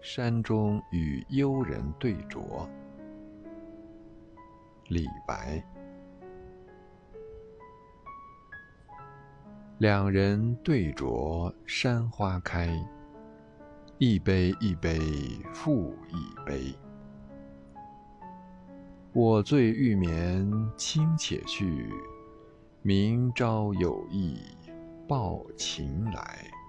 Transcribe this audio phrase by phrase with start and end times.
[0.00, 2.66] 山中与幽人对酌。
[4.88, 5.62] 李白。
[9.78, 12.68] 两人对酌山花开
[13.98, 15.00] 一杯一杯
[15.54, 16.74] 复一杯。
[19.12, 21.90] 我醉欲眠卿且去
[22.82, 24.38] 明朝有意
[25.08, 26.59] 抱琴来。